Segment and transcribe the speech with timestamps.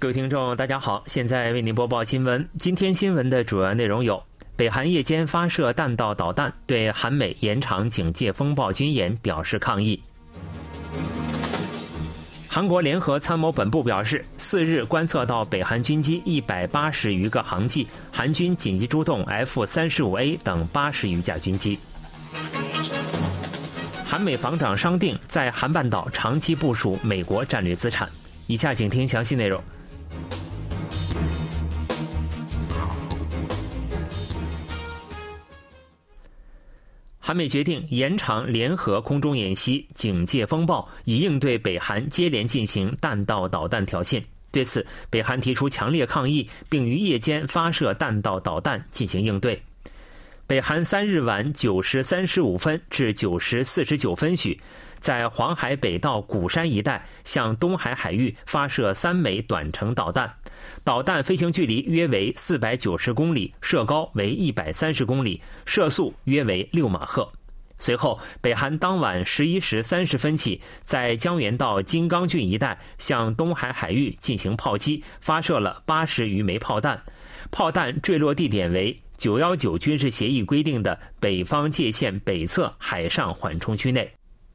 [0.00, 2.48] 各位听众，大家好，现在为您播报新闻。
[2.60, 4.22] 今天新闻的主要内容有：
[4.54, 10.00] 北韩夜间发射弹道导弹，对韩美延长警戒风暴军演表示抗议。
[12.46, 21.76] 韩国联合参谋本部表示，四日观测到北韩军机一百八十余个航迹，韩军紧急出动 F 三十五 A 等八十余架军机。
[24.06, 28.08] 韩美防长商定在韩半岛长期部署美国战略资产。
[28.46, 29.60] 以下请听详细内容。
[37.28, 44.18] 韩美决定延长联合空中演习“警戒风暴”，以应对北韩接连进行弹道导弹挑衅。
[44.50, 49.62] 对此，北韩提出强烈抗议，并于夜间发射弹道导弹进行应对。
[50.48, 54.58] 北韩三日晚九时三十五分至九时四十九分许，
[54.98, 60.34] 在黄海北道鼓山一带向东海海域发射三枚短程导弹，
[60.82, 67.30] 导弹飞行距离约为四百九十公里，射高为一百三十公里，射速约为六马赫。
[67.78, 76.98] 随后，北韩当晚十一时三十分起，在江原道金刚郡一带向东海海域进行炮击，发射了八十余枚炮弹，
[77.50, 78.98] 炮弹坠落地点为。
[79.18, 84.08] 九幺九军事协议规定的北方界线北侧海上缓冲区内，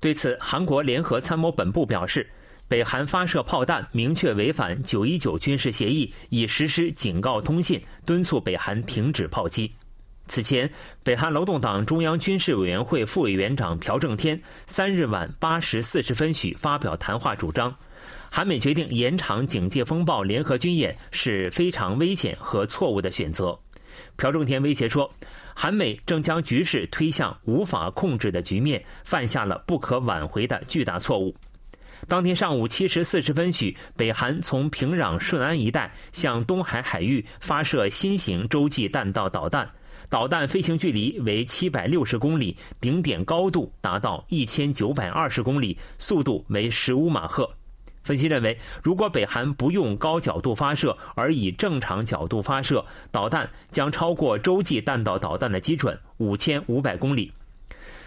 [0.00, 2.28] 对此，韩国联合参谋本部表示，
[2.66, 9.72] 北韩发射炮弹明确违反九一九军事协议，已实施警告通信，敦促北韩停止炮击。
[10.26, 10.68] 此前，
[11.04, 17.74] 北韩劳动党中央军事委员会副委员长朴正天三日晚八时四十分许发表谈话，主张，
[18.28, 23.56] 韩美决定延长警戒风暴联合军演是非常危险和错误的选择。
[24.16, 25.10] 朴正天威胁说，
[25.54, 31.34] 韩美正将局势推向无法控制的局面，犯下了不可挽回的巨大错误。
[32.06, 39.68] 当天上午七时四十分许，北韩从平壤顺安一带向东海海域发射新型洲际弹道导弹，
[40.08, 47.50] 导弹飞行距离为七百六十公里，顶点高度达到一千九百二十公里，速度为十五马赫。
[48.08, 57.30] 分析认为，如果北韩不用高角度发射，而以正常角度发射，导弹将超过洲际弹道导弹的基准五千五百公里。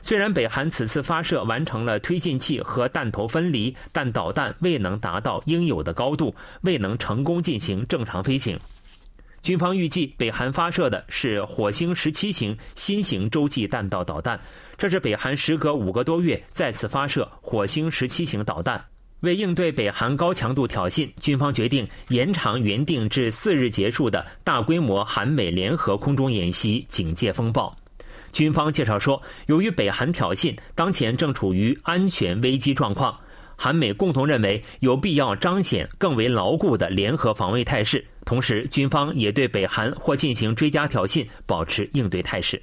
[0.00, 8.58] 虽然北韩此次发射完成了推进器和弹头分离，但导弹未能达到应有的高度，未能成功进行正常飞行。
[9.42, 14.40] 军方预计，北韩发射的是火星十七型新型洲际弹道导弹，
[14.78, 18.82] 这是北韩时隔五个多月再次发射火星十七型导弹。
[19.22, 27.74] 为应对北韩高强度挑衅，军方决定延长原定至四日结束的大规模韩美联合空中演习“警戒风暴”。
[28.32, 33.16] 军方介绍说，由于北韩挑衅，当前正处于安全危机状况，
[33.54, 38.04] 韩美共同认为有必要彰显更为牢固的联合防卫态势。
[38.24, 42.60] 同时，军方也对北韩或进行追加挑衅保持应对态势。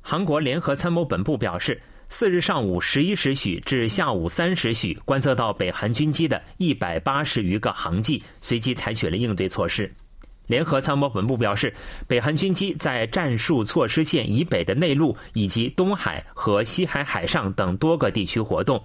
[0.00, 1.80] 韩国联合参谋本部表示。
[2.12, 9.90] 四日上午十一时许至下午三时许，观测到北韩军机的一百八十余个航迹，随即采取了应对措施。
[10.48, 11.72] 联合参谋本部表示，
[12.08, 18.82] 北韩军机在战术措施线以北的内陆以及东海和西海海上等多个地区活动。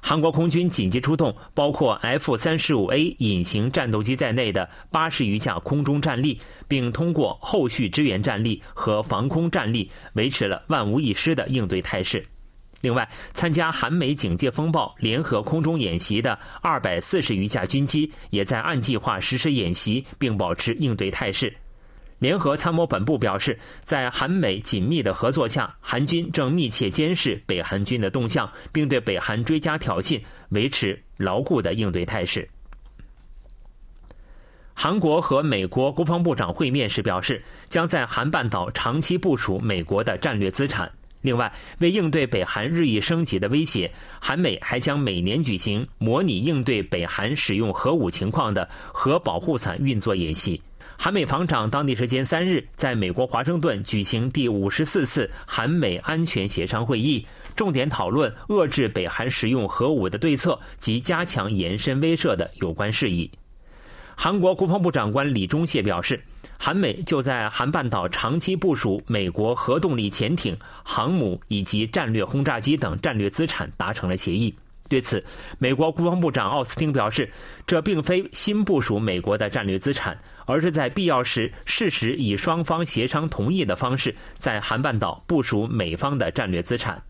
[0.00, 12.24] 韩国空军紧急出动包括 F 三十五 A 隐形战斗机在内的八十余架空中战力，并通过后续支援战力和防空战力，维持了万无一失的应对态势。
[12.82, 21.54] 另外，参加韩美警戒风暴联合空中演习的二百四十余架军机，也在按计划实施演习，并保持应对态势。
[22.18, 32.48] 联合参谋本部表示，在韩美紧密的合作下，韩军正密切监视北韩军的动向，并对北韩追加挑衅维持牢固的应对态势。
[34.74, 40.90] 韩国和美国国防部长会面时表示，将在韩半岛长期部署美国的战略资产。
[41.22, 43.90] 另外，为应对北韩日益升级的威胁，
[44.20, 50.60] 韩美还将每年举行模拟应对北韩使用核武情况的核保护伞运作演习。
[50.98, 57.26] 韩美防长当地时间三日在美国华盛顿举行第五十四次韩美安全协商会议，
[57.56, 63.30] 重点讨论遏制北韩使用核武的对策及加强延伸威慑的有关事宜。
[64.22, 66.22] 韩国国防部长官李忠谢表示，
[66.56, 74.54] 韩美就在韩半岛长期部署美国核动力潜艇、航母以及战略轰炸机等战略资产达成了协议。
[74.88, 75.24] 对此，
[75.58, 77.28] 美国国防部长奥斯汀表示，
[77.66, 80.16] 这并非新部署美国的战略资产，
[80.46, 87.02] 而是在必要时适时以双方协商同意的方式，在韩半岛部署美方的战略资产。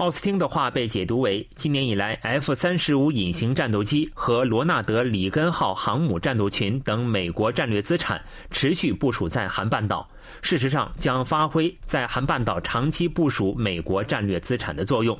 [0.00, 8.18] 奥斯汀的话被解读为：今年以来，F 三十五隐形战斗机和罗纳德·里根号航母战斗群等美国战略资产
[8.50, 10.08] 持续部署在韩半岛，
[10.40, 15.18] 事实上将发挥在韩半岛长期部署美国战略资产的作用。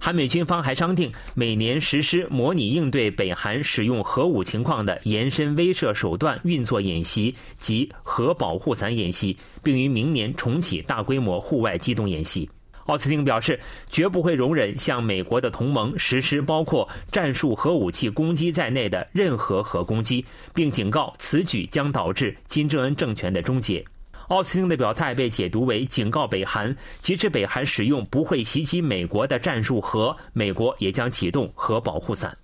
[0.00, 12.48] 韩美军方还商定每年实施模拟应对北韩使用核武情况的延伸威慑手段运作演习及核保护伞演习，并于明年重启大规模户外机动演习。
[12.86, 13.58] 奥斯汀表示，
[13.88, 23.84] 绝不会容忍向美国的同盟实施包括战术核武器攻击在内的任何核攻击，并警告此举将导致金正恩政权的终结。
[24.28, 32.36] 奥斯汀的表态被解读为警告北韩，即使北韩使用不会袭击美国的战术核，美国也将启动核保护伞。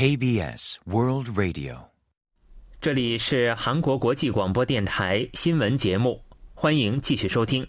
[0.00, 1.76] KBS World Radio，
[2.80, 6.18] 这里是韩国国际广播电台新闻节目，
[6.54, 7.66] 欢迎继续收听。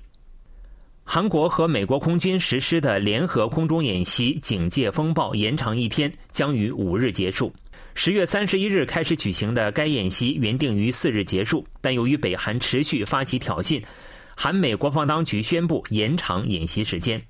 [1.03, 7.53] 韩国和美国空军实施的联合空中演习“警戒风暴”延长一天，将于五日结束。
[7.95, 13.83] 十月三十一日开始举行的该演习原定于四日结束，但由于北韩持续发起挑衅，
[14.37, 17.21] 韩美国防当局宣布延长演习时间。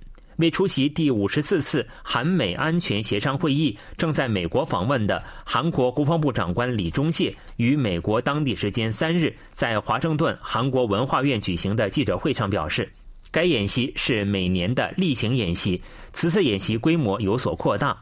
[0.41, 12.91] 为出席第五十四次韩美安全协商会议，正在美国访问的韩国国防部长官李忠谢于美国当地时间三日在华盛顿韩国文化院举行的记者会上表示，
[13.31, 17.95] 该演习是每年的例行演习，此次演习规模有所扩大。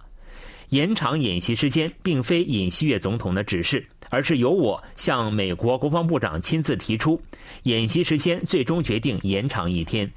[0.69, 7.19] 延长演习时间并非尹锡悦总统的指示，而是由我向美国国防部长亲自提出，
[7.63, 10.09] 演习时间最终决定延长一天。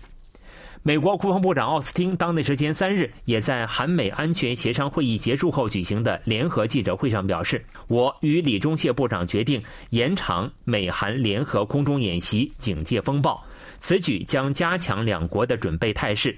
[0.84, 13.40] 美国国防部长奥斯汀当地时间三日也在韩美安全协商会议结束后举行的联合记者会上表示：“我与李忠谢部长决定延长美韩联合空中演习‘警戒风暴’，
[13.78, 16.36] 此举将加强两国的准备态势。”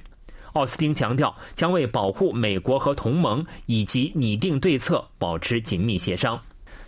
[0.53, 6.39] 奥斯汀强调，将为保护美国和同盟以及拟定对策保持紧密协商。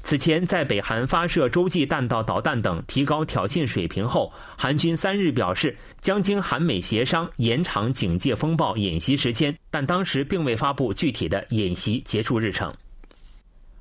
[0.06, 12.72] 此前，在北韩发射洲际弹道导弹等提高挑衅水平后，韩军三日表示将经韩美协商延长警戒风暴演习时间，但当时并未发布具体的演习结束日程。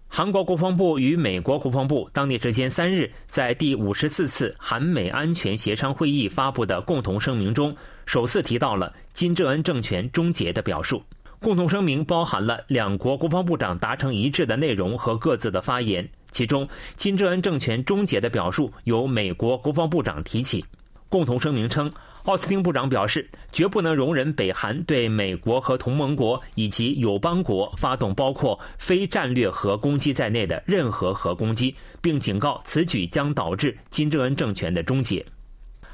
[0.08, 11.04] 韩国国防部与美国国防部当地时间三日在第五十四次韩美安全协商会议发布的共同声明中，首次提到了金正恩政权终结的表述。
[11.46, 16.10] 共同声明包含了两国国防部长达成一致的内容和各自的发言。
[16.32, 20.66] 其中，金正恩政权终结的表述由美国国防部长提起。
[21.08, 21.94] 共同声明称，
[22.24, 35.24] 奥斯汀部长表示，绝不能容忍北韩对美国和同盟国以及友邦国发动包括非战略核攻击在内的任何核攻击，并警告此举将导致金正恩政权的终结。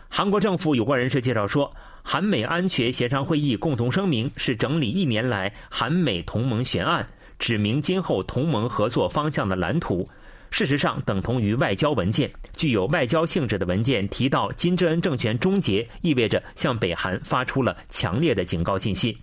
[0.08, 1.70] 韩国政府有关人士介绍说。
[2.04, 7.08] 韩美安全协商会议共同声明是整理一年来韩美同盟悬案，
[7.40, 10.08] 指明今后同盟合作方向的蓝图。
[10.50, 12.30] 事实上，等同于外交文件。
[12.58, 19.18] 具有外交性质的文件提到金正恩政权终结，意味着向北韩发出了强烈的警告信息。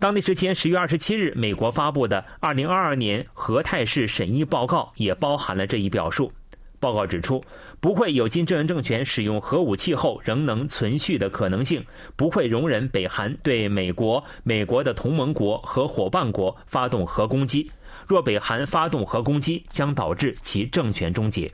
[0.00, 6.32] 当地时间十月二十七日，美国发布的二零二二年核态势审议报告也包含了这一表述。
[6.80, 7.42] 报告指出，
[7.80, 11.84] 不会有金正恩政权使用核武器后仍能存续的可能性，
[12.16, 17.70] 不会容忍北韩对美国、美国的同盟国和伙伴国发动核攻击。
[18.06, 21.52] 若北韩发动核攻击，将导致其政权终结。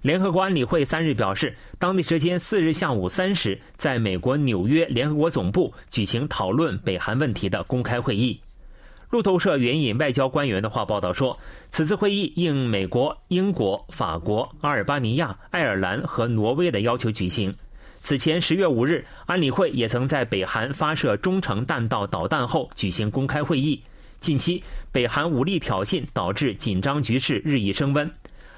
[0.00, 8.40] 联合国安理会三日表示，当地时间四日下午三时，在美国纽约联合国总部举行讨论北韩问题的公开会议。
[9.12, 11.38] 路透社援引外交官员的话报道说，
[11.70, 17.54] 此次会议应美国、英国、法国、阿尔巴尼亚、爱尔兰和挪威的要求举行。
[18.00, 23.82] 此前十月五日，安理会也曾在北韩发射中程弹道导弹后举行公开会议。
[24.18, 28.10] 近期，北韩武力挑衅导致紧张局势日益升温。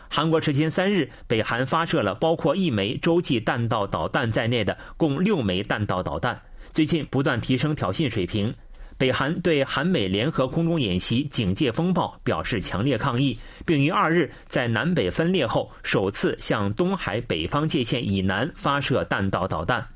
[0.08, 6.40] 韩国时间三日，北韩发射了包括一枚洲际弹道导弹在内的共六枚弹道导弹，
[6.72, 8.54] 最近不断提升挑衅水平。
[8.96, 13.36] 北韩对韩美联合空中演习“警戒风暴”表示强烈抗议，
[13.66, 19.86] 并于二日在南北分裂后首次向东海北方界限以南发射弹道导弹。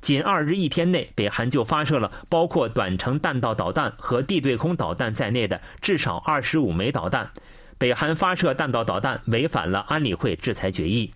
[0.00, 7.30] 仅二日一天内，北韩就发射了包括短程弹道导弹和地对空导弹在内的至少二十五枚导弹。
[7.78, 11.10] 北韩发射弹道导弹违反了安理会制裁决议。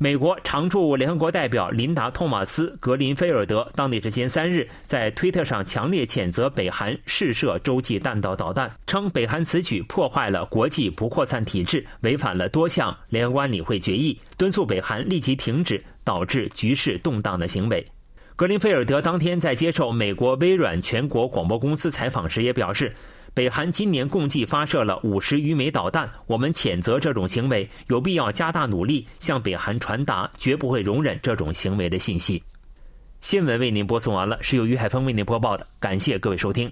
[0.00, 17.84] 美国常驻联合国代表琳达·托马斯·格林菲尔德当地时间三日在推特上强烈谴责北韩试射洲际弹道导弹，称北韩此举破坏了国际不扩散体制，违反了多项联合国安理会决议，敦促北韩立即停止导致局势动荡的行为。
[18.36, 22.94] 格林菲尔德当天在接受美国微软全国广播公司采访时也表示。
[23.38, 32.42] 北韩今年共计发射了五十余枚导弹，我们谴责这种行为，有必要加大努力向北韩传达绝不会容忍这种行为的信息。
[33.20, 36.68] 新闻为您播送完了，是由于海峰为您播报的，感谢各位收听。